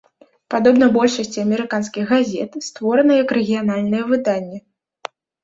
[0.51, 4.59] Падобна большасці амерыканскіх газет, створана як рэгіянальнае выданне.